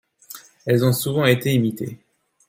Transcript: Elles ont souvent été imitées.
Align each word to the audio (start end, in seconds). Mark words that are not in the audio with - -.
Elles 0.65 0.83
ont 0.83 0.93
souvent 0.93 1.25
été 1.27 1.53
imitées. 1.53 1.99